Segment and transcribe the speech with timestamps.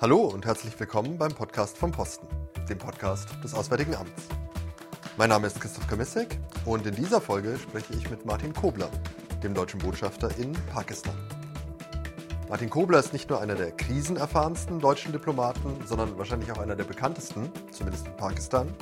[0.00, 2.28] Hallo und herzlich willkommen beim Podcast vom Posten,
[2.68, 4.28] dem Podcast des Auswärtigen Amts.
[5.16, 8.90] Mein Name ist Christoph Kamissek und in dieser Folge spreche ich mit Martin Kobler,
[9.42, 11.16] dem deutschen Botschafter in Pakistan.
[12.48, 16.84] Martin Kobler ist nicht nur einer der krisenerfahrensten deutschen Diplomaten, sondern wahrscheinlich auch einer der
[16.84, 18.72] bekanntesten, zumindest in Pakistan.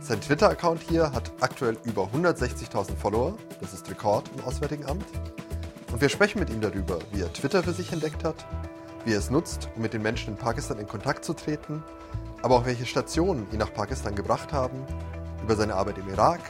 [0.00, 5.04] Sein Twitter-Account hier hat aktuell über 160.000 Follower, das ist Rekord im Auswärtigen Amt.
[5.92, 8.46] Und wir sprechen mit ihm darüber, wie er Twitter für sich entdeckt hat,
[9.06, 11.82] wie er es nutzt, um mit den Menschen in Pakistan in Kontakt zu treten,
[12.42, 14.84] aber auch welche Stationen ihn nach Pakistan gebracht haben,
[15.42, 16.40] über seine Arbeit im Irak,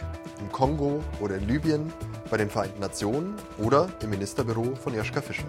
[0.41, 1.93] im Kongo oder in Libyen,
[2.31, 5.45] bei den Vereinten Nationen oder im Ministerbüro von Joschka Fischer.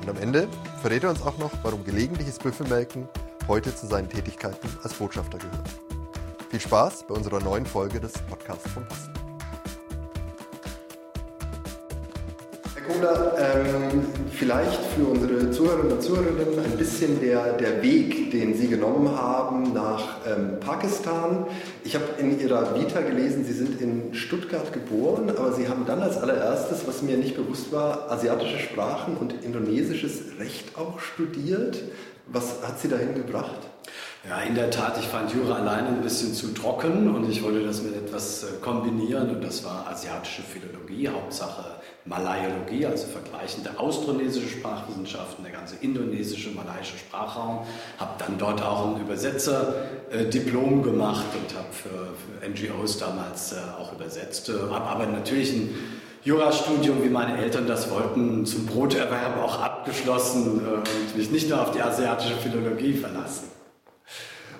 [0.00, 0.48] Und am Ende
[0.80, 3.06] verrät er uns auch noch, warum gelegentliches Büffelmelken
[3.46, 5.68] heute zu seinen Tätigkeiten als Botschafter gehört.
[6.48, 9.17] Viel Spaß bei unserer neuen Folge des Podcasts vom Posten.
[12.96, 16.24] Oder ähm, vielleicht für unsere Zuhörerinnen und Zuhörer
[16.64, 21.46] ein bisschen der, der Weg, den Sie genommen haben nach ähm, Pakistan.
[21.84, 26.00] Ich habe in Ihrer Vita gelesen, Sie sind in Stuttgart geboren, aber Sie haben dann
[26.00, 31.82] als allererstes, was mir nicht bewusst war, asiatische Sprachen und indonesisches Recht auch studiert.
[32.26, 33.67] Was hat Sie dahin gebracht?
[34.28, 37.64] Ja, in der Tat, ich fand Jura alleine ein bisschen zu trocken und ich wollte
[37.64, 41.64] das mit etwas äh, kombinieren und das war asiatische Philologie, Hauptsache
[42.04, 47.60] Malayologie, also vergleichende austronesische Sprachwissenschaften, der ganze indonesische, malaiische Sprachraum.
[47.96, 54.50] Habe dann dort auch ein Übersetzerdiplom gemacht und habe für, NGOs damals äh, auch übersetzt.
[54.50, 55.74] Äh, habe aber natürlich ein
[56.22, 61.62] Jurastudium, wie meine Eltern das wollten, zum Broterwerb auch abgeschlossen äh, und mich nicht nur
[61.62, 63.57] auf die asiatische Philologie verlassen.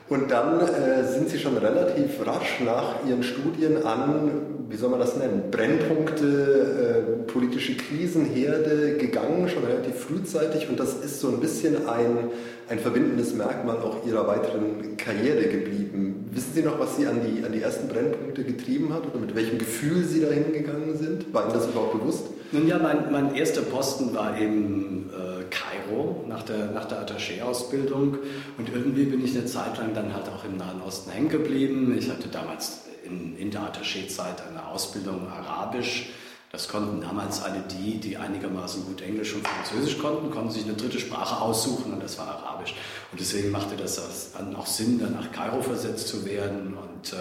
[0.08, 4.30] Und dann äh, sind Sie schon relativ rasch nach Ihren Studien an,
[4.70, 10.68] wie soll man das nennen, Brennpunkte, äh, politische Krisenherde gegangen, schon relativ frühzeitig.
[10.70, 12.30] Und das ist so ein bisschen ein,
[12.70, 16.28] ein verbindendes Merkmal auch Ihrer weiteren Karriere geblieben.
[16.32, 19.34] Wissen Sie noch, was Sie an die, an die ersten Brennpunkte getrieben hat oder mit
[19.34, 21.34] welchem Gefühl Sie dahin gegangen sind?
[21.34, 22.24] War Ihnen das überhaupt bewusst?
[22.50, 25.44] Nun ja, mein, mein erster Posten war eben äh,
[25.88, 28.18] Kairo nach der, nach der Attaché-Ausbildung
[28.56, 31.96] und irgendwie bin ich eine Zeit lang dann halt auch im Nahen Osten hängen geblieben.
[31.98, 36.10] Ich hatte damals in, in der Attaché-Zeit eine Ausbildung Arabisch.
[36.50, 40.74] Das konnten damals alle die, die einigermaßen gut Englisch und Französisch konnten, konnten sich eine
[40.74, 42.74] dritte Sprache aussuchen und das war Arabisch.
[43.12, 47.16] Und deswegen machte das dann auch Sinn, dann nach Kairo versetzt zu werden und äh,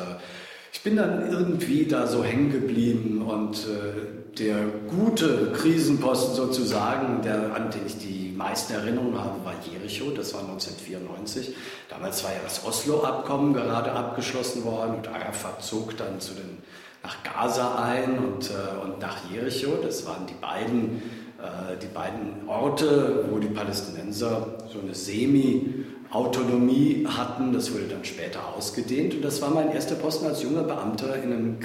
[0.71, 7.55] ich bin dann irgendwie da so hängen geblieben und äh, der gute Krisenposten sozusagen, der,
[7.55, 11.55] an den ich die meisten Erinnerungen habe, war Jericho, das war 1994.
[11.89, 16.57] Damals war ja das Oslo-Abkommen gerade abgeschlossen worden und Arafat zog dann zu den,
[17.03, 19.77] nach Gaza ein und, äh, und nach Jericho.
[19.81, 21.01] Das waren die beiden,
[21.39, 27.51] äh, die beiden Orte, wo die Palästinenser so eine Semi- Autonomie hatten.
[27.51, 31.33] Das wurde dann später ausgedehnt und das war mein erster Posten als junger Beamter in
[31.33, 31.59] einem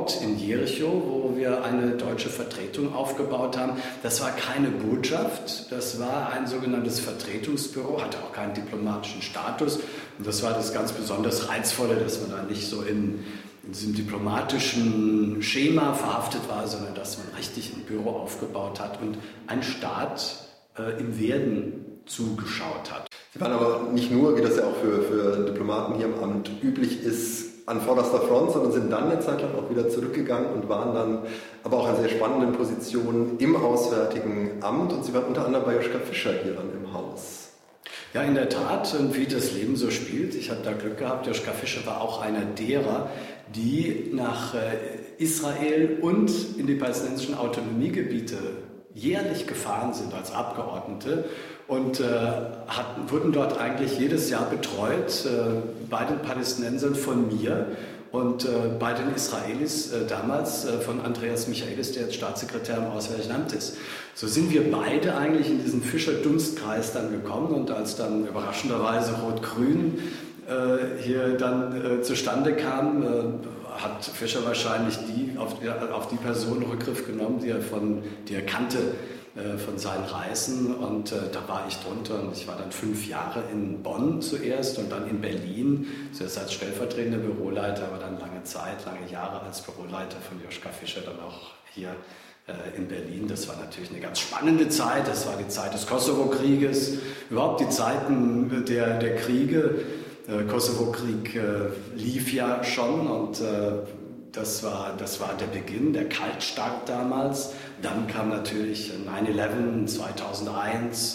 [0.00, 3.80] Krisenort in Jericho, wo wir eine deutsche Vertretung aufgebaut haben.
[4.02, 9.76] Das war keine Botschaft, das war ein sogenanntes Vertretungsbüro, hatte auch keinen diplomatischen Status
[10.18, 13.24] und das war das ganz besonders Reizvolle, dass man da nicht so in,
[13.64, 19.18] in diesem diplomatischen Schema verhaftet war, sondern dass man richtig ein Büro aufgebaut hat und
[19.46, 23.06] ein Staat äh, im Werden zugeschaut hat.
[23.32, 26.50] Sie waren aber nicht nur, wie das ja auch für, für Diplomaten hier im Amt
[26.62, 30.68] üblich ist, an vorderster Front, sondern sind dann eine Zeit lang auch wieder zurückgegangen und
[30.68, 31.18] waren dann
[31.62, 35.76] aber auch in sehr spannenden Positionen im Auswärtigen Amt und Sie waren unter anderem bei
[35.76, 37.50] Joschka Fischer hier dann im Haus.
[38.12, 40.34] Ja, in der Tat, wie das Leben so spielt.
[40.34, 43.08] Ich habe da Glück gehabt, Joschka Fischer war auch einer derer,
[43.54, 44.58] die nach äh,
[45.18, 48.36] Israel und in die palästinensischen Autonomiegebiete
[48.94, 51.26] jährlich gefahren sind als Abgeordnete
[51.70, 52.04] und äh,
[52.66, 57.68] hatten, wurden dort eigentlich jedes Jahr betreut, äh, bei den Palästinensern von mir
[58.10, 62.86] und äh, bei den Israelis äh, damals äh, von Andreas Michaelis, der jetzt Staatssekretär im
[62.86, 63.76] Auswärtigen Amt ist.
[64.16, 70.00] So sind wir beide eigentlich in diesen Fischer-Dunstkreis dann gekommen und als dann überraschenderweise Rot-Grün
[70.48, 73.04] äh, hier dann zustande kam,
[73.78, 75.54] hat Fischer wahrscheinlich die, auf,
[75.92, 80.74] auf die Person Rückgriff genommen, die er, von, die er kannte äh, von seinen Reisen
[80.74, 84.78] und äh, da war ich drunter und ich war dann fünf Jahre in Bonn zuerst
[84.78, 89.62] und dann in Berlin, zuerst als stellvertretender Büroleiter, aber dann lange Zeit, lange Jahre als
[89.62, 91.90] Büroleiter von Joschka Fischer, dann auch hier
[92.48, 93.28] äh, in Berlin.
[93.28, 96.98] Das war natürlich eine ganz spannende Zeit, das war die Zeit des Kosovo-Krieges,
[97.30, 99.82] überhaupt die Zeiten der, der Kriege.
[100.48, 101.40] Kosovo-Krieg äh,
[101.96, 103.72] lief ja schon und äh,
[104.32, 107.52] das war, das war der Beginn, der Kaltstart damals.
[107.82, 111.14] Dann kam natürlich 9-11 2001,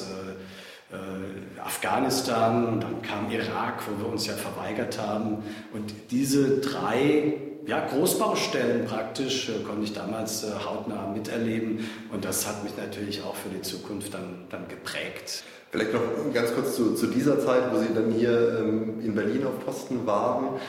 [0.91, 5.43] äh, äh, Afghanistan, dann kam Irak, wo wir uns ja verweigert haben.
[5.73, 7.33] Und diese drei
[7.65, 11.89] ja, Großbaustellen praktisch äh, konnte ich damals äh, hautnah miterleben.
[12.11, 15.43] Und das hat mich natürlich auch für die Zukunft dann, dann geprägt.
[15.71, 16.01] Vielleicht noch
[16.33, 20.05] ganz kurz zu, zu dieser Zeit, wo Sie dann hier ähm, in Berlin auf Posten
[20.05, 20.59] waren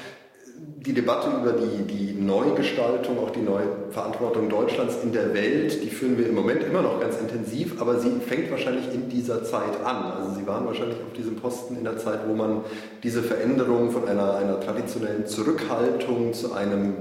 [0.86, 5.88] die Debatte über die, die Neugestaltung, auch die neue Verantwortung Deutschlands in der Welt, die
[5.88, 9.84] führen wir im Moment immer noch ganz intensiv, aber sie fängt wahrscheinlich in dieser Zeit
[9.84, 10.12] an.
[10.12, 12.60] Also Sie waren wahrscheinlich auf diesem Posten in der Zeit, wo man
[13.02, 16.94] diese Veränderung von einer, einer traditionellen Zurückhaltung zu einem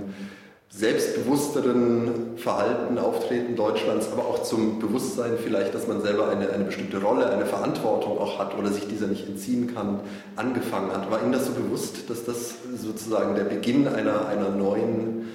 [0.69, 7.01] selbstbewussteren Verhalten, Auftreten Deutschlands, aber auch zum Bewusstsein vielleicht, dass man selber eine, eine bestimmte
[7.01, 10.01] Rolle, eine Verantwortung auch hat oder sich dieser nicht entziehen kann,
[10.35, 11.09] angefangen hat.
[11.09, 15.29] War Ihnen das so bewusst, dass das sozusagen der Beginn einer, einer neuen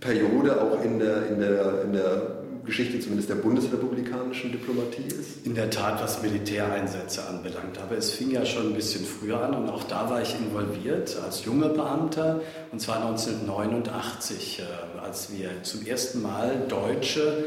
[0.00, 5.44] Periode auch in der, in der, in der Geschichte zumindest der bundesrepublikanischen Diplomatie ist?
[5.44, 7.78] In der Tat, was Militäreinsätze anbelangt.
[7.82, 11.16] Aber es fing ja schon ein bisschen früher an und auch da war ich involviert
[11.24, 17.46] als junger Beamter und zwar 1989, äh, als wir zum ersten Mal deutsche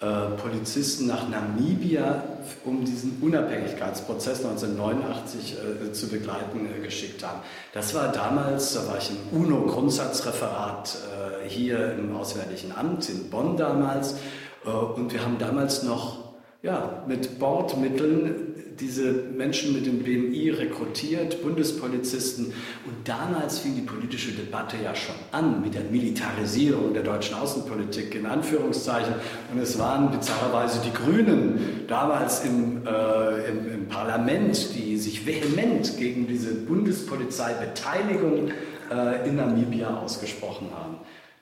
[0.00, 2.22] äh, Polizisten nach Namibia,
[2.64, 5.56] um diesen Unabhängigkeitsprozess 1989
[5.88, 7.40] äh, zu begleiten, äh, geschickt haben.
[7.72, 10.96] Das war damals, da war ich im UNO-Grundsatzreferat
[11.44, 14.16] äh, hier im Auswärtigen Amt in Bonn damals
[14.64, 16.24] und wir haben damals noch
[16.62, 22.46] ja, mit Bordmitteln diese Menschen mit dem BMI rekrutiert, Bundespolizisten.
[22.86, 28.14] Und damals fing die politische Debatte ja schon an mit der Militarisierung der deutschen Außenpolitik
[28.14, 29.14] in Anführungszeichen.
[29.52, 35.96] Und es waren bizarrerweise die Grünen damals im, äh, im, im Parlament, die sich vehement
[35.98, 38.50] gegen diese Bundespolizeibeteiligung
[38.90, 40.96] äh, in Namibia ausgesprochen haben.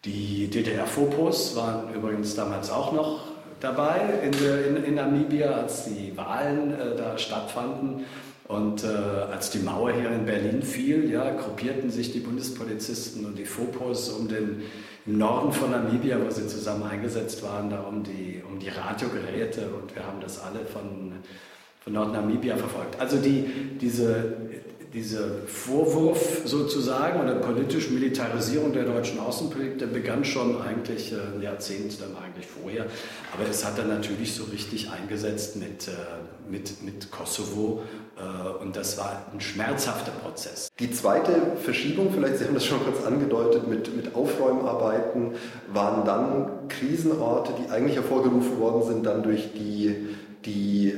[0.04, 3.20] Die DDR-Fopos waren übrigens damals auch noch
[3.60, 8.04] dabei in, in, in Namibia, als die Wahlen äh, da stattfanden.
[8.48, 13.38] Und äh, als die Mauer hier in Berlin fiel, ja, gruppierten sich die Bundespolizisten und
[13.38, 14.62] die Fopos um den,
[15.06, 19.68] im Norden von Namibia, wo sie zusammen eingesetzt waren, da um die, um die Radiogeräte.
[19.68, 21.12] Und wir haben das alle von,
[21.80, 23.00] von Nordnamibia verfolgt.
[23.00, 24.34] Also die, diese,
[24.92, 31.40] dieser Vorwurf sozusagen oder politisch Militarisierung der deutschen Außenpolitik, der begann schon eigentlich äh, ein
[31.40, 32.86] Jahrzehnt dann eigentlich vorher.
[33.32, 35.92] Aber es hat dann natürlich so richtig eingesetzt mit, äh,
[36.50, 37.82] mit, mit Kosovo
[38.18, 40.70] äh, und das war ein schmerzhafter Prozess.
[40.78, 45.32] Die zweite Verschiebung, vielleicht Sie haben das schon kurz angedeutet, mit, mit Aufräumarbeiten,
[45.72, 50.08] waren dann Krisenorte, die eigentlich hervorgerufen worden sind dann durch die,
[50.44, 50.94] die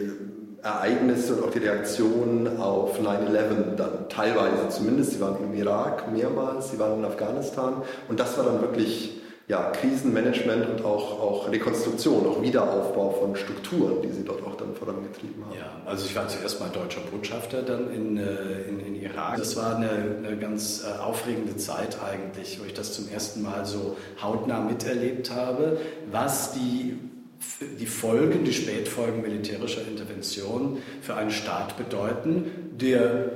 [0.64, 5.12] Ereignisse und auch die Reaktionen auf 9-11 dann teilweise zumindest.
[5.12, 9.70] Sie waren im Irak mehrmals, sie waren in Afghanistan und das war dann wirklich ja,
[9.72, 15.44] Krisenmanagement und auch, auch Rekonstruktion, auch Wiederaufbau von Strukturen, die sie dort auch dann vorangetrieben
[15.44, 15.54] haben.
[15.54, 19.36] Ja, also ich war zuerst mal deutscher Botschafter dann in, äh, in, in Irak.
[19.36, 23.66] Das war eine, eine ganz äh, aufregende Zeit eigentlich, wo ich das zum ersten Mal
[23.66, 25.78] so hautnah miterlebt habe,
[26.10, 26.98] was die
[27.78, 33.30] die Folgen, die Spätfolgen militärischer Intervention für einen Staat bedeuten, der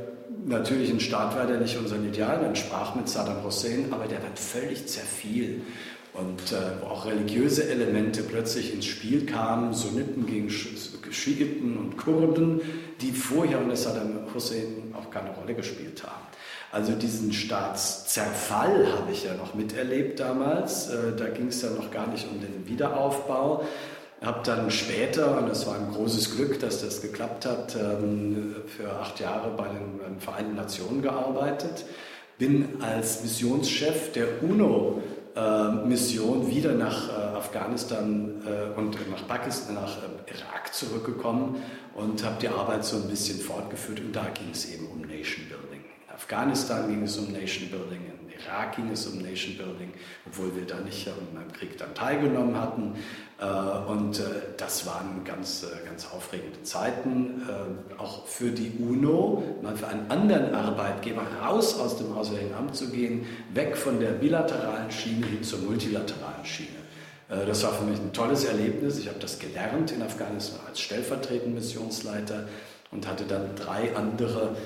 [0.45, 4.37] natürlich ein Staat war, der nicht unseren Idealen entsprach mit Saddam Hussein, aber der dann
[4.37, 5.63] völlig zerfiel
[6.15, 12.61] und äh, wo auch religiöse Elemente plötzlich ins Spiel kamen, Sunniten gegen Schiiten und Kurden,
[13.01, 16.27] die vorher unter Saddam Hussein auch keine Rolle gespielt haben.
[16.71, 20.89] Also diesen Staatszerfall habe ich ja noch miterlebt damals.
[20.89, 23.65] Äh, da ging es ja noch gar nicht um den Wiederaufbau,
[24.23, 28.91] habe dann später, und es war ein großes Glück, dass das geklappt hat, ähm, für
[28.91, 31.85] acht Jahre bei den Vereinten Nationen gearbeitet,
[32.39, 40.33] bin als Missionschef der UNO-Mission wieder nach äh, Afghanistan äh, und nach Pakistan, nach äh,
[40.33, 41.57] Irak zurückgekommen
[41.95, 45.47] und habe die Arbeit so ein bisschen fortgeführt und da ging es eben um Nation
[45.49, 45.85] Building.
[45.85, 49.93] In Afghanistan ging es um Nation Building, in Irak ging es um Nation Building,
[50.27, 52.95] obwohl wir da nicht am Krieg dann teilgenommen hatten.
[53.41, 54.25] Äh, und äh,
[54.57, 57.43] das waren ganz, äh, ganz aufregende Zeiten,
[57.99, 62.91] auch für die UNO, mal für einen anderen Arbeitgeber raus aus dem Auswärtigen Amt zu
[62.91, 66.69] gehen, weg von der bilateralen Schiene hin zur multilateralen Schiene.
[67.29, 68.99] Das war für mich ein tolles Erlebnis.
[68.99, 72.49] Ich habe das gelernt in Afghanistan als stellvertretender Missionsleiter
[72.91, 74.57] und hatte dann drei andere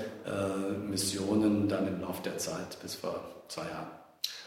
[0.87, 3.19] Missionen dann im Laufe der Zeit bis vor
[3.53, 3.87] zwei Jahren.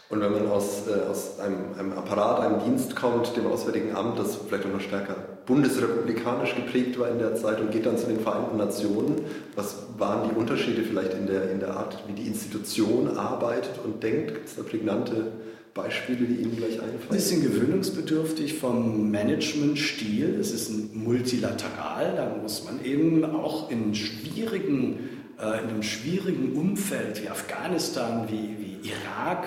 [0.09, 4.19] Und wenn man aus, äh, aus einem, einem, Apparat, einem Dienst kommt, dem Auswärtigen Amt,
[4.19, 8.07] das vielleicht auch noch stärker bundesrepublikanisch geprägt war in der Zeit und geht dann zu
[8.07, 9.21] den Vereinten Nationen,
[9.55, 14.01] was waren die Unterschiede vielleicht in der, in der Art, wie die Institution arbeitet und
[14.03, 14.33] denkt?
[14.33, 15.31] Gibt es da prägnante
[15.73, 17.09] Beispiele, die Ihnen gleich einfallen?
[17.09, 20.37] Ein bisschen gewöhnungsbedürftig vom Managementstil.
[20.39, 26.55] Es ist ein multilateral, da muss man eben auch in, schwierigen, äh, in einem schwierigen
[26.57, 29.45] Umfeld wie Afghanistan, wie, wie Irak,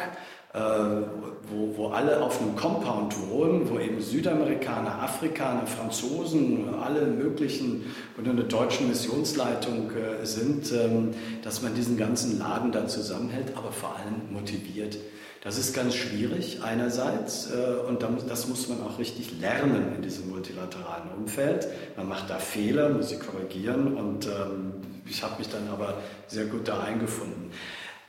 [0.52, 0.58] äh,
[1.48, 8.30] wo, wo alle auf einem Compound wohnen, wo eben Südamerikaner, Afrikaner, Franzosen, alle möglichen unter
[8.30, 11.10] einer deutschen Missionsleitung äh, sind, ähm,
[11.42, 14.98] dass man diesen ganzen Laden da zusammenhält, aber vor allem motiviert.
[15.42, 20.28] Das ist ganz schwierig einerseits äh, und das muss man auch richtig lernen in diesem
[20.30, 21.66] multilateralen Umfeld.
[21.96, 24.72] Man macht da Fehler, muss sie korrigieren und ähm,
[25.10, 25.98] ich habe mich dann aber
[26.28, 27.50] sehr gut da eingefunden.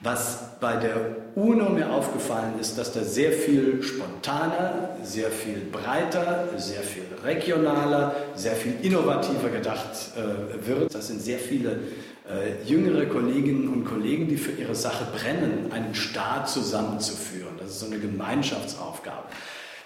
[0.03, 0.95] Was bei der
[1.35, 8.15] UNO mir aufgefallen ist, dass da sehr viel spontaner, sehr viel breiter, sehr viel regionaler,
[8.33, 10.95] sehr viel innovativer gedacht äh, wird.
[10.95, 11.81] Das sind sehr viele
[12.27, 17.53] äh, jüngere Kolleginnen und Kollegen, die für ihre Sache brennen, einen Staat zusammenzuführen.
[17.59, 19.27] Das ist so eine Gemeinschaftsaufgabe.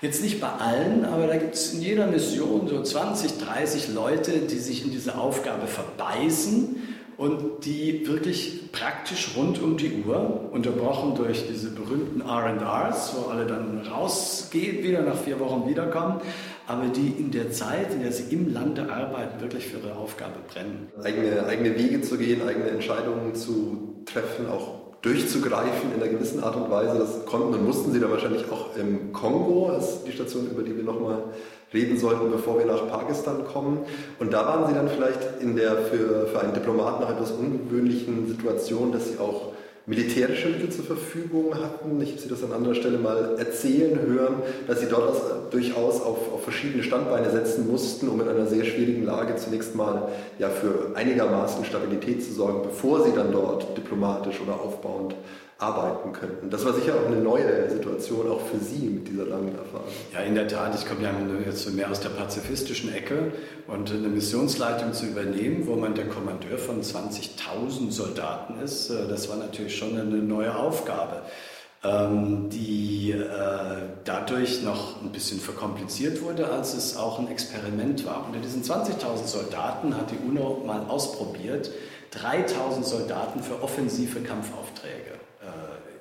[0.01, 4.31] Jetzt nicht bei allen, aber da gibt es in jeder Mission so 20, 30 Leute,
[4.31, 11.15] die sich in diese Aufgabe verbeißen und die wirklich praktisch rund um die Uhr, unterbrochen
[11.15, 16.21] durch diese berühmten RRs, wo alle dann rausgehen, wieder nach vier Wochen wiederkommen,
[16.67, 20.39] aber die in der Zeit, in der sie im Lande arbeiten, wirklich für ihre Aufgabe
[20.47, 20.89] brennen.
[21.03, 26.55] Eigene, eigene Wege zu gehen, eigene Entscheidungen zu treffen, auch durchzugreifen in einer gewissen Art
[26.55, 26.97] und Weise.
[26.97, 30.63] Das konnten und mussten sie da wahrscheinlich auch im Kongo, das ist die Station, über
[30.63, 31.23] die wir nochmal
[31.75, 33.79] reden sollten, bevor wir nach Pakistan kommen.
[34.19, 38.27] Und da waren Sie dann vielleicht in der für, für einen Diplomaten noch etwas ungewöhnlichen
[38.27, 39.51] Situation, dass Sie auch
[39.87, 42.01] militärische Mittel zur Verfügung hatten.
[42.01, 46.01] Ich habe Sie das an anderer Stelle mal erzählen hören, dass Sie dort aus, durchaus
[46.01, 50.49] auf, auf verschiedene Standbeine setzen mussten, um in einer sehr schwierigen Lage zunächst mal ja,
[50.49, 55.15] für einigermaßen Stabilität zu sorgen, bevor Sie dann dort diplomatisch oder aufbauend
[55.57, 56.49] arbeiten könnten.
[56.49, 59.87] Das war sicher auch eine neue Situation, auch für Sie mit dieser langen Erfahrung.
[60.13, 60.75] Ja, in der Tat.
[60.75, 61.11] Ich komme ja
[61.45, 63.31] jetzt mehr aus der pazifistischen Ecke
[63.67, 69.29] und eine Missionsleitung zu übernehmen, wo man der Kommandeur von 20.000 Soldaten ist, äh, das
[69.29, 71.21] war natürlich schon eine neue Aufgabe
[71.83, 73.25] ähm, die äh,
[74.03, 78.25] dadurch noch ein bisschen verkompliziert wurde, als es auch ein Experiment war.
[78.25, 81.69] Unter diesen 20.000 Soldaten hat die UNO mal ausprobiert,
[82.13, 85.15] 3.000 Soldaten für offensive Kampfaufträge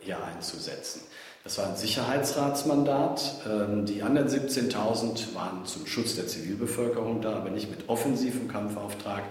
[0.05, 1.03] hier einzusetzen.
[1.45, 3.43] Das war ein Sicherheitsratsmandat.
[3.47, 9.23] Ähm, die anderen 17.000 waren zum Schutz der Zivilbevölkerung da, aber nicht mit offensivem Kampfauftrag.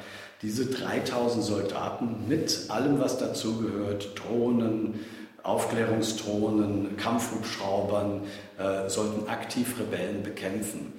[0.44, 5.00] Diese 3.000 Soldaten mit allem, was dazugehört, Drohnen,
[5.42, 8.22] Aufklärungsdrohnen, Kampfhubschraubern,
[8.60, 10.94] äh, sollten aktiv Rebellen bekämpfen.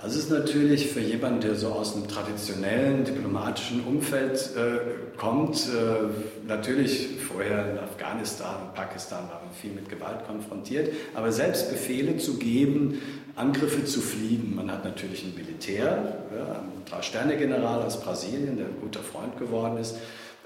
[0.00, 6.46] Das ist natürlich für jemanden, der so aus einem traditionellen diplomatischen Umfeld äh, kommt, äh,
[6.46, 12.16] natürlich vorher in Afghanistan und Pakistan war man viel mit Gewalt konfrontiert, aber selbst Befehle
[12.16, 13.02] zu geben,
[13.34, 14.54] Angriffe zu fliegen.
[14.54, 19.78] Man hat natürlich ein Militär, ja, einen Drei-Sterne-General aus Brasilien, der ein guter Freund geworden
[19.78, 19.96] ist,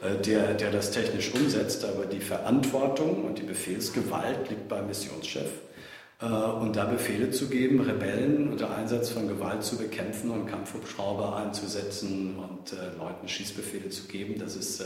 [0.00, 5.50] äh, der, der das technisch umsetzt, aber die Verantwortung und die Befehlsgewalt liegt beim Missionschef.
[6.22, 11.36] Äh, und da Befehle zu geben, Rebellen unter Einsatz von Gewalt zu bekämpfen und Kampfhubschrauber
[11.36, 14.84] einzusetzen und äh, Leuten Schießbefehle zu geben, das ist äh,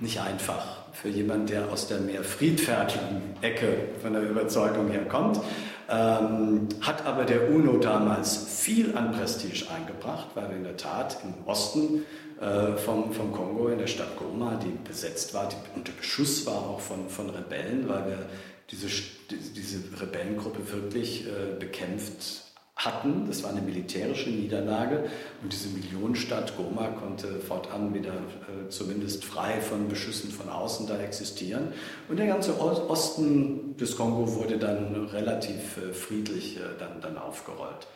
[0.00, 5.40] nicht einfach für jemanden, der aus der mehr friedfertigen Ecke von der Überzeugung her kommt.
[5.88, 11.18] Ähm, hat aber der UNO damals viel an Prestige eingebracht, weil wir in der Tat
[11.22, 12.04] im Osten
[12.40, 16.56] äh, vom, vom Kongo, in der Stadt Goma, die besetzt war, die unter Beschuss war
[16.56, 18.26] auch von, von Rebellen, weil wir
[18.70, 18.88] diese,
[19.30, 22.44] diese Rebellengruppe wirklich äh, bekämpft
[22.76, 23.26] hatten.
[23.28, 25.04] Das war eine militärische Niederlage
[25.42, 30.98] und diese Millionenstadt Goma konnte fortan wieder äh, zumindest frei von Beschüssen von außen da
[30.98, 31.68] existieren.
[32.08, 37.86] Und der ganze Osten des Kongo wurde dann relativ äh, friedlich äh, dann, dann aufgerollt.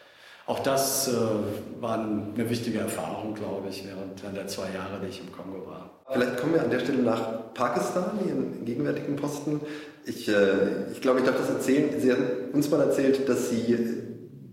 [0.47, 1.13] Auch das äh,
[1.79, 5.91] war eine wichtige Erfahrung, glaube ich, während der zwei Jahre, die ich im Kongo war.
[6.11, 9.61] Vielleicht kommen wir an der Stelle nach Pakistan, Ihren gegenwärtigen Posten.
[10.09, 11.91] Ich, äh, ich glaube, ich darf das erzählen.
[12.01, 12.25] Sie haben
[12.55, 13.77] uns mal erzählt, dass Sie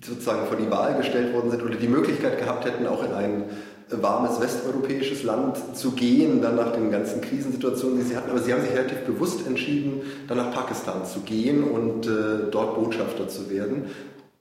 [0.03, 3.43] sozusagen vor die Wahl gestellt worden sind oder die Möglichkeit gehabt hätten, auch in ein
[3.89, 8.31] warmes westeuropäisches Land zu gehen, dann nach den ganzen Krisensituationen, die sie hatten.
[8.31, 12.75] Aber sie haben sich relativ bewusst entschieden, dann nach Pakistan zu gehen und äh, dort
[12.75, 13.85] Botschafter zu werden.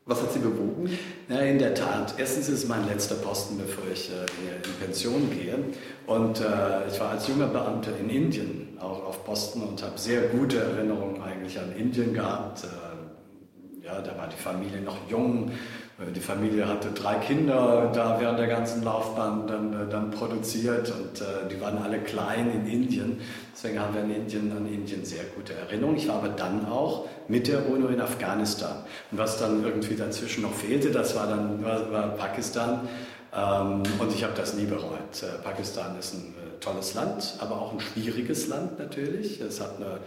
[0.06, 0.90] Was hat Sie bewogen?
[1.30, 2.14] Ja, in der Tat.
[2.18, 5.58] Erstens ist es mein letzter Posten, bevor ich äh, in Pension gehe.
[6.06, 10.28] Und äh, ich war als junger Beamter in Indien auch auf Posten und habe sehr
[10.28, 12.64] gute Erinnerungen eigentlich an Indien gehabt.
[12.64, 15.52] Äh, ja, da war die Familie noch jung.
[15.98, 20.90] Äh, die Familie hatte drei Kinder da während der ganzen Laufbahn dann, äh, dann produziert
[20.90, 23.20] und äh, die waren alle klein in Indien.
[23.52, 25.96] Deswegen haben wir in Indien, an Indien sehr gute Erinnerungen.
[25.96, 28.84] Ich war aber dann auch mit der UNO in Afghanistan.
[29.10, 32.88] Und was dann irgendwie dazwischen noch fehlte, das war dann war, war Pakistan.
[33.34, 35.22] Ähm, und ich habe das nie bereut.
[35.22, 39.40] Äh, Pakistan ist ein äh, tolles Land, aber auch ein schwieriges Land natürlich.
[39.40, 39.98] Es hat eine,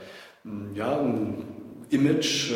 [0.73, 1.43] ja, ein
[1.89, 2.55] Image, äh,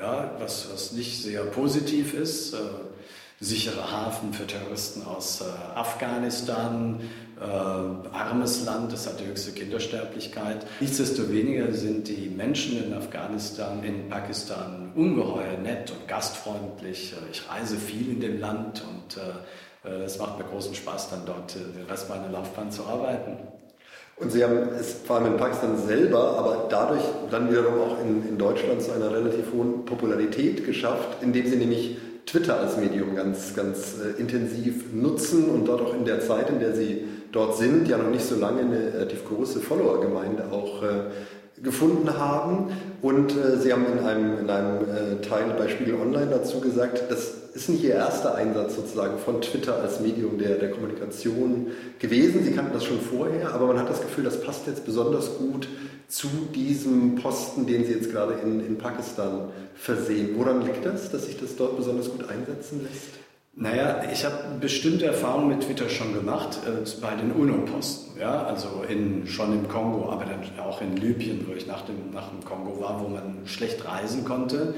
[0.00, 2.56] ja, was, was nicht sehr positiv ist.
[3.42, 5.42] Sichere Hafen für Terroristen aus
[5.74, 7.00] Afghanistan,
[7.40, 10.66] äh, armes Land, es hat die höchste Kindersterblichkeit.
[10.78, 17.14] Nichtsdestoweniger sind die Menschen in Afghanistan, in Pakistan ungeheuer nett und gastfreundlich.
[17.32, 19.16] Ich reise viel in dem Land und
[19.88, 23.38] äh, es macht mir großen Spaß, dann dort äh, den Rest meiner Laufbahn zu arbeiten.
[24.20, 28.28] Und Sie haben es vor allem in Pakistan selber, aber dadurch dann wiederum auch in,
[28.28, 31.96] in Deutschland zu einer relativ hohen Popularität geschafft, indem Sie nämlich
[32.26, 36.60] Twitter als Medium ganz, ganz äh, intensiv nutzen und dort auch in der Zeit, in
[36.60, 40.86] der Sie dort sind, ja noch nicht so lange eine relativ große Follower-Gemeinde auch äh,
[41.62, 42.72] gefunden haben.
[43.02, 47.10] Und äh, Sie haben in einem, in einem äh, Teil bei Spiegel Online dazu gesagt,
[47.10, 52.44] das ist nicht Ihr erster Einsatz sozusagen von Twitter als Medium der, der Kommunikation gewesen.
[52.44, 55.68] Sie kannten das schon vorher, aber man hat das Gefühl, das passt jetzt besonders gut
[56.08, 60.30] zu diesem Posten, den Sie jetzt gerade in, in Pakistan versehen.
[60.36, 63.29] Woran liegt das, dass sich das dort besonders gut einsetzen lässt?
[63.52, 68.18] Naja, ich habe bestimmte Erfahrungen mit Twitter schon gemacht, äh, bei den UNO-Posten.
[68.18, 68.44] Ja?
[68.44, 72.28] Also in, schon im Kongo, aber dann auch in Libyen, wo ich nach dem, nach
[72.30, 74.74] dem Kongo war, wo man schlecht reisen konnte.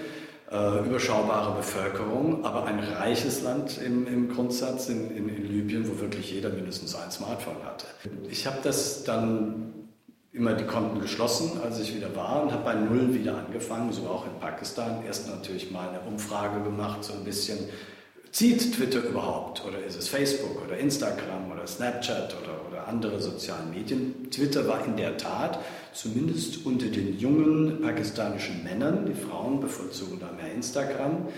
[0.51, 5.99] Äh, überschaubare Bevölkerung, aber ein reiches Land im, im Grundsatz in, in, in Libyen, wo
[6.01, 7.87] wirklich jeder mindestens ein Smartphone hatte.
[8.29, 9.73] Ich habe das dann
[10.33, 14.03] immer die Konten geschlossen, als ich wieder war und habe bei Null wieder angefangen, so
[14.09, 15.03] auch in Pakistan.
[15.07, 17.59] Erst natürlich mal eine Umfrage gemacht, so ein bisschen
[18.33, 19.63] Zieht Twitter überhaupt?
[19.63, 24.31] Oder ist es Facebook oder Instagram oder Snapchat oder, oder andere sozialen Medien?
[24.31, 25.59] Twitter war in der Tat,
[25.93, 31.29] zumindest unter den jungen pakistanischen Männern, die Frauen bevorzugen da mehr Instagram,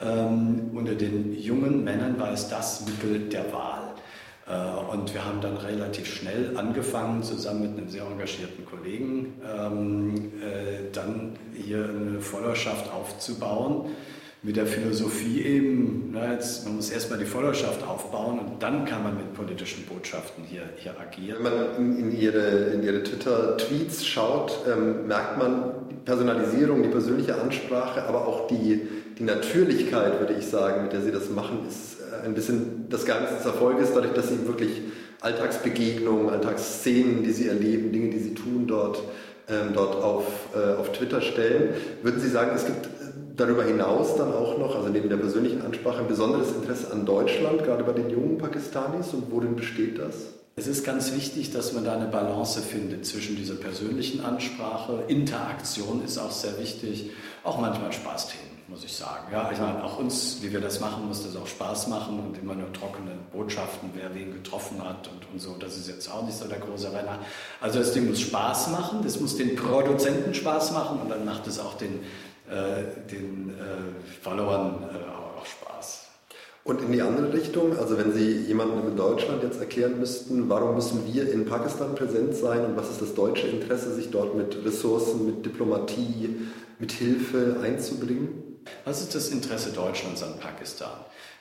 [0.00, 3.94] ähm, unter den jungen Männern war es das Mittel der Wahl.
[4.46, 10.32] Äh, und wir haben dann relativ schnell angefangen, zusammen mit einem sehr engagierten Kollegen, ähm,
[10.40, 13.90] äh, dann hier eine Followerschaft aufzubauen
[14.46, 19.02] mit der Philosophie eben, na, jetzt, man muss erstmal die Followerschaft aufbauen und dann kann
[19.02, 21.38] man mit politischen Botschaften hier, hier agieren.
[21.42, 26.90] Wenn man in, in Ihre, in ihre Twitter-Tweets schaut, ähm, merkt man die Personalisierung, die
[26.90, 28.82] persönliche Ansprache, aber auch die,
[29.18, 33.04] die Natürlichkeit, würde ich sagen, mit der Sie das machen, ist äh, ein bisschen das
[33.04, 34.80] Geheimnis des Erfolges, dadurch, dass Sie wirklich
[35.22, 39.02] Alltagsbegegnungen, Alltagsszenen, die Sie erleben, Dinge, die Sie tun, dort,
[39.48, 41.74] ähm, dort auf, äh, auf Twitter stellen.
[42.02, 42.88] Würden Sie sagen, es gibt
[43.36, 47.64] darüber hinaus dann auch noch, also neben der persönlichen Ansprache, ein besonderes Interesse an Deutschland,
[47.64, 49.12] gerade bei den jungen Pakistanis.
[49.12, 50.14] Und worin besteht das?
[50.58, 55.04] Es ist ganz wichtig, dass man da eine Balance findet zwischen dieser persönlichen Ansprache.
[55.06, 57.10] Interaktion ist auch sehr wichtig,
[57.44, 59.26] auch manchmal Spaßthemen, muss ich sagen.
[59.32, 62.38] Ja, ich meine, auch uns, wie wir das machen, muss das auch Spaß machen und
[62.38, 65.56] immer nur trockene Botschaften, wer wen getroffen hat und, und so.
[65.58, 67.18] Das ist jetzt auch nicht so der große Renner.
[67.60, 71.46] Also das Ding muss Spaß machen, das muss den Produzenten Spaß machen und dann macht
[71.46, 72.00] es auch den
[72.48, 76.06] äh, den äh, Followern äh, auch Spaß.
[76.62, 80.76] Und in die andere Richtung, also wenn Sie jemandem in Deutschland jetzt erklären müssten, warum
[80.76, 84.64] müssen wir in Pakistan präsent sein und was ist das deutsche Interesse, sich dort mit
[84.64, 86.36] Ressourcen, mit Diplomatie,
[86.78, 88.45] mit Hilfe einzubringen?
[88.84, 90.98] Was ist das Interesse Deutschlands an Pakistan?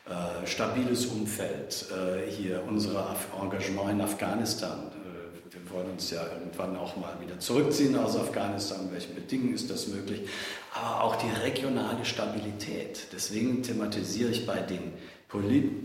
[0.07, 4.91] Äh, stabiles Umfeld, äh, hier unser Engagement in Afghanistan,
[5.75, 8.89] wollen uns ja irgendwann auch mal wieder zurückziehen aus Afghanistan.
[8.91, 10.21] welchen Bedingungen ist das möglich?
[10.73, 13.07] Aber auch die regionale Stabilität.
[13.13, 14.93] Deswegen thematisiere ich bei den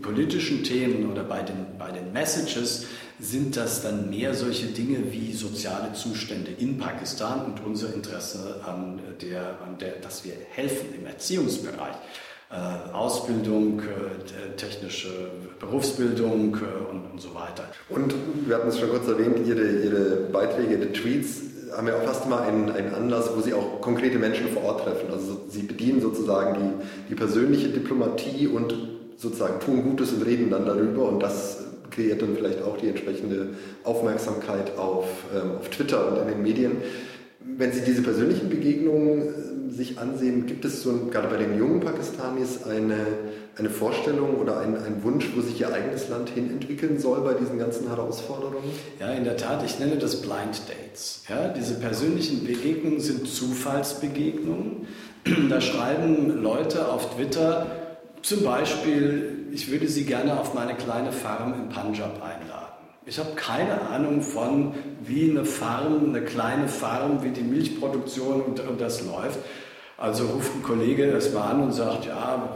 [0.01, 2.85] politischen Themen oder bei den, bei den Messages
[3.21, 8.99] sind das dann mehr solche Dinge wie soziale Zustände in Pakistan und unser Interesse an
[9.21, 11.95] der, an der dass wir helfen im Erziehungsbereich.
[12.51, 15.07] Äh, Ausbildung, äh, technische
[15.59, 17.63] Berufsbildung äh, und, und so weiter.
[17.87, 18.13] Und
[18.45, 21.43] wir hatten es schon kurz erwähnt, Ihre, Ihre Beiträge, Ihre Tweets
[21.77, 24.83] haben ja auch fast immer einen, einen Anlass, wo Sie auch konkrete Menschen vor Ort
[24.83, 25.09] treffen.
[25.13, 28.75] Also Sie bedienen sozusagen die, die persönliche Diplomatie und
[29.15, 31.59] sozusagen tun Gutes und reden dann darüber und das
[31.91, 33.49] kreiert dann vielleicht auch die entsprechende
[33.83, 36.77] Aufmerksamkeit auf, ähm, auf Twitter und in den Medien.
[37.39, 42.63] Wenn Sie diese persönlichen Begegnungen sich ansehen, gibt es so, gerade bei den jungen Pakistanis,
[42.63, 43.05] eine,
[43.57, 47.33] eine Vorstellung oder einen, einen Wunsch, wo sich ihr eigenes Land hin entwickeln soll bei
[47.33, 48.71] diesen ganzen Herausforderungen?
[48.99, 51.23] Ja, in der Tat, ich nenne das Blind Dates.
[51.29, 54.87] Ja, diese persönlichen Begegnungen sind Zufallsbegegnungen.
[55.49, 57.80] Da schreiben Leute auf Twitter,
[58.21, 62.71] zum Beispiel, ich würde Sie gerne auf meine kleine Farm in Punjab einladen.
[63.05, 68.59] Ich habe keine Ahnung von, wie eine Farm, eine kleine Farm, wie die Milchproduktion und,
[68.59, 69.39] und das läuft.
[69.97, 72.49] Also ruft ein Kollege erstmal an und sagt, ja,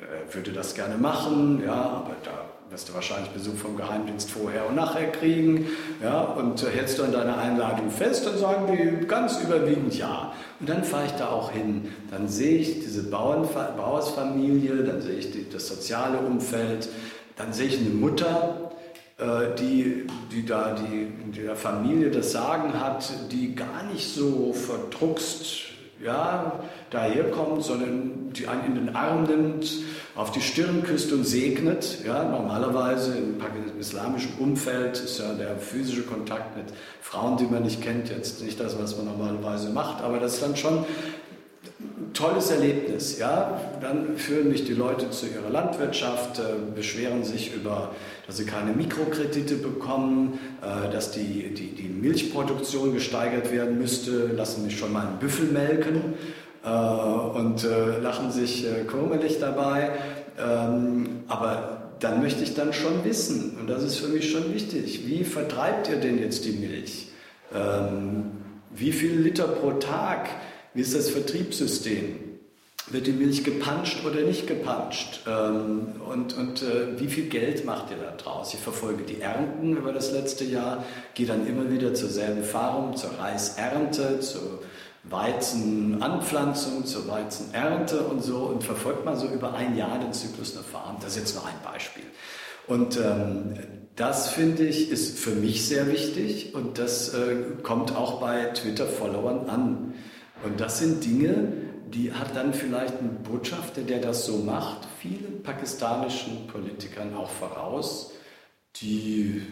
[0.00, 2.29] er würde das gerne machen, ja, aber da
[2.70, 5.66] wirst du wahrscheinlich Besuch vom Geheimdienst vorher und nachher kriegen.
[6.02, 10.32] Ja, und hältst du an deiner Einladung fest, dann sagen die ganz überwiegend ja.
[10.60, 11.88] Und dann fahre ich da auch hin.
[12.12, 16.88] Dann sehe ich diese Bauersfamilie, dann sehe ich die, das soziale Umfeld,
[17.36, 18.70] dann sehe ich eine Mutter,
[19.18, 24.52] äh, die, die da die, die der Familie das Sagen hat, die gar nicht so
[24.52, 25.70] verdruckst
[26.02, 29.70] ja, daherkommt, sondern die einen in den Arm nimmt,
[30.14, 31.98] auf die Stirn küsst und segnet.
[32.04, 33.40] Ja, normalerweise im
[33.78, 36.66] islamischen Umfeld ist ja der physische Kontakt mit
[37.00, 40.42] Frauen, die man nicht kennt, jetzt nicht das, was man normalerweise macht, aber das ist
[40.42, 40.84] dann schon
[42.00, 43.18] ein tolles Erlebnis.
[43.18, 43.60] Ja?
[43.80, 46.42] Dann führen mich die Leute zu ihrer Landwirtschaft, äh,
[46.74, 47.92] beschweren sich über,
[48.26, 54.64] dass sie keine Mikrokredite bekommen, äh, dass die, die, die Milchproduktion gesteigert werden müsste, lassen
[54.64, 56.14] mich schon mal einen Büffel melken
[56.62, 59.90] und äh, lachen sich äh, komisch dabei.
[60.38, 65.06] Ähm, aber dann möchte ich dann schon wissen, und das ist für mich schon wichtig,
[65.06, 67.08] wie vertreibt ihr denn jetzt die Milch?
[67.54, 68.32] Ähm,
[68.70, 70.28] wie viel Liter pro Tag?
[70.74, 72.16] Wie ist das Vertriebssystem?
[72.90, 75.20] Wird die Milch gepanscht oder nicht gepanscht?
[75.28, 78.54] Ähm, und und äh, wie viel Geld macht ihr da draus?
[78.54, 82.96] Ich verfolge die Ernten über das letzte Jahr, gehe dann immer wieder zur selben Farm,
[82.96, 84.60] zur Reisernte, zur
[85.10, 90.64] Weizenanpflanzung, zur Weizenernte und so und verfolgt mal so über ein Jahr den Zyklus einer
[90.64, 90.96] Farm.
[91.00, 92.04] Das ist jetzt nur ein Beispiel.
[92.66, 93.58] Und ähm,
[93.96, 99.50] das finde ich ist für mich sehr wichtig und das äh, kommt auch bei Twitter-Followern
[99.50, 99.94] an.
[100.44, 101.52] Und das sind Dinge,
[101.92, 108.12] die hat dann vielleicht ein Botschafter, der das so macht, vielen pakistanischen Politikern auch voraus,
[108.76, 109.42] die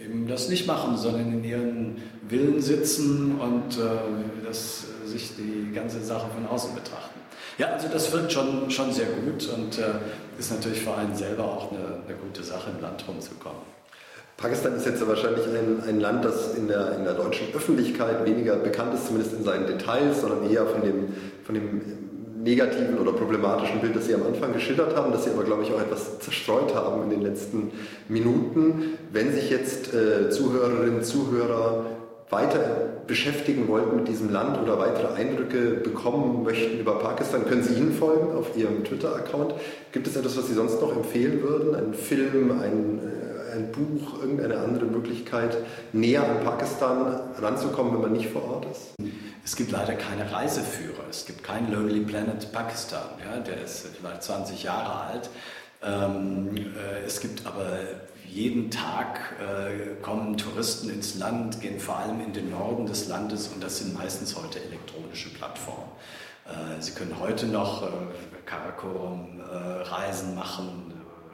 [0.00, 1.96] eben das nicht machen, sondern in ihren
[2.28, 7.18] Villen sitzen und äh, das, sich die ganze Sache von außen betrachten.
[7.58, 9.84] Ja, also das wird schon, schon sehr gut und äh,
[10.38, 13.62] ist natürlich für einen selber auch eine, eine gute Sache, im Land rumzukommen.
[14.36, 18.54] Pakistan ist jetzt wahrscheinlich ein, ein Land, das in der, in der deutschen Öffentlichkeit weniger
[18.54, 21.08] bekannt ist, zumindest in seinen Details, sondern eher von dem,
[21.44, 21.80] von dem
[22.44, 25.72] negativen oder problematischen Bild, das Sie am Anfang geschildert haben, das Sie aber, glaube ich,
[25.72, 27.72] auch etwas zerstreut haben in den letzten
[28.08, 28.96] Minuten.
[29.12, 31.86] Wenn sich jetzt äh, Zuhörerinnen, Zuhörer
[32.30, 32.60] weiter
[33.06, 37.92] beschäftigen wollten mit diesem Land oder weitere Eindrücke bekommen möchten über Pakistan, können Sie Ihnen
[37.92, 39.54] folgen auf Ihrem Twitter-Account.
[39.92, 41.74] Gibt es etwas, was Sie sonst noch empfehlen würden?
[41.74, 45.56] Ein Film, ein äh, ein Buch, irgendeine andere Möglichkeit,
[45.92, 48.94] näher an Pakistan ranzukommen, wenn man nicht vor Ort ist?
[49.44, 51.04] Es gibt leider keine Reiseführer.
[51.08, 53.08] Es gibt keinen Lonely Planet Pakistan.
[53.24, 55.30] Ja, der ist vielleicht 20 Jahre alt.
[55.82, 57.78] Ähm, äh, es gibt aber
[58.26, 63.48] jeden Tag äh, kommen Touristen ins Land, gehen vor allem in den Norden des Landes
[63.48, 65.90] und das sind meistens heute elektronische Plattformen.
[66.46, 67.86] Äh, Sie können heute noch äh,
[68.44, 70.88] Karakorum-Reisen äh, machen,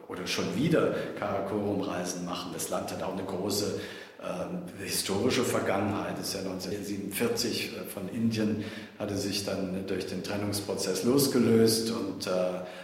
[0.09, 2.51] oder schon wieder Karakorum-Reisen machen.
[2.53, 3.81] Das Land hat auch eine große
[4.25, 6.19] äh, historische Vergangenheit.
[6.19, 8.65] Ist ja 1947 äh, von Indien,
[8.99, 12.31] hatte sich dann durch den Trennungsprozess losgelöst und äh,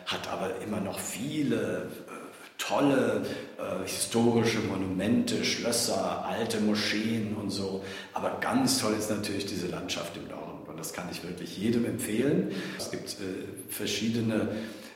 [0.07, 2.11] hat aber immer noch viele äh,
[2.59, 3.22] tolle
[3.59, 7.83] äh, historische Monumente, Schlösser, alte Moscheen und so.
[8.12, 10.68] Aber ganz toll ist natürlich diese Landschaft im Norden.
[10.68, 12.53] Und das kann ich wirklich jedem empfehlen.
[12.76, 14.48] Es gibt äh, verschiedene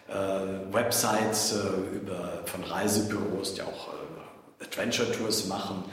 [0.09, 1.55] äh, Websites
[1.95, 3.95] über, von Reisebüros, die auch
[4.61, 5.85] Adventure Tours machen.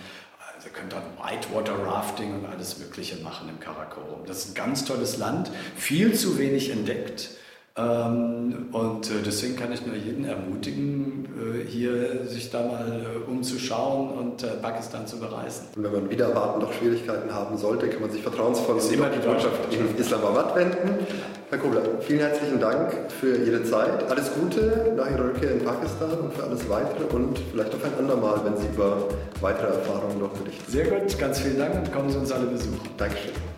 [0.62, 4.28] Also ihr könnt dann Whitewater Rafting und alles Mögliche machen im Karakorum.
[4.28, 7.30] Das ist ein ganz tolles Land, viel zu wenig entdeckt.
[7.82, 13.30] Ähm, und äh, deswegen kann ich nur jeden ermutigen, äh, hier sich da mal äh,
[13.30, 15.68] umzuschauen und Pakistan zu bereisen.
[15.76, 19.28] Und wenn man wieder erwarten noch Schwierigkeiten haben sollte, kann man sich vertrauensvoll an die
[19.28, 21.06] Botschaft in Islamabad wenden.
[21.50, 24.10] Herr Kobler, vielen herzlichen Dank für Ihre Zeit.
[24.10, 27.92] Alles Gute nach Ihrer Rückkehr in Pakistan und für alles Weitere und vielleicht auch ein
[28.00, 29.10] andermal, wenn Sie über
[29.42, 30.72] weitere Erfahrungen noch berichten.
[30.72, 32.80] Sehr gut, ganz vielen Dank und kommen Sie uns alle besuchen.
[32.98, 33.51] Dankeschön.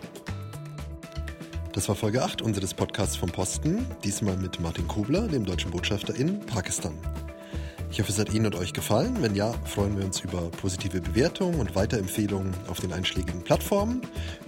[1.74, 6.14] Das war Folge 8 unseres Podcasts vom Posten, diesmal mit Martin Kobler, dem deutschen Botschafter
[6.14, 6.96] in Pakistan.
[7.90, 9.20] Ich hoffe, es hat Ihnen und euch gefallen.
[9.20, 14.02] Wenn ja, freuen wir uns über positive Bewertungen und Weiterempfehlungen auf den einschlägigen Plattformen,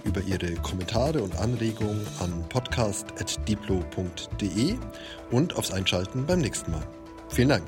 [0.05, 4.77] über Ihre Kommentare und Anregungen an podcast.diplo.de
[5.29, 6.87] und aufs Einschalten beim nächsten Mal.
[7.27, 7.65] Vielen Dank.